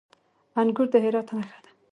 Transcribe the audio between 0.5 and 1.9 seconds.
انګور د هرات نښه ده.